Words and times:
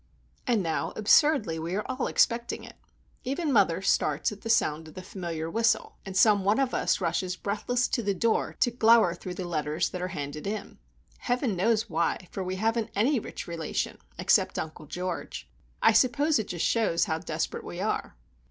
And 0.47 0.63
now, 0.63 0.93
absurdly, 0.95 1.59
we 1.59 1.75
are 1.75 1.85
all 1.87 2.07
expecting 2.07 2.63
it! 2.63 2.75
Even 3.23 3.51
mother 3.53 3.83
starts 3.83 4.31
at 4.31 4.41
the 4.41 4.49
sound 4.49 4.87
of 4.87 4.93
the 4.95 5.03
familiar 5.03 5.47
whistle, 5.47 5.99
and 6.07 6.17
some 6.17 6.43
one 6.43 6.57
of 6.57 6.73
us 6.73 6.99
rushes 6.99 7.35
breathless 7.35 7.87
to 7.89 8.01
the 8.01 8.15
door 8.15 8.55
to 8.61 8.71
glower 8.71 9.13
through 9.13 9.35
the 9.35 9.45
letters 9.47 9.89
that 9.89 10.01
are 10.01 10.07
handed 10.07 10.47
in. 10.47 10.79
Heaven 11.19 11.55
knows 11.55 11.87
why!—for 11.87 12.43
we 12.43 12.55
haven't 12.55 12.89
any 12.95 13.19
rich 13.19 13.45
relation 13.45 13.99
except 14.17 14.57
Uncle 14.57 14.87
George. 14.87 15.47
I 15.83 15.91
suppose 15.91 16.39
it 16.39 16.47
just 16.47 16.65
shows 16.65 17.05
how 17.05 17.19
desperate 17.19 17.63
we 17.63 17.79
are. 17.79 18.15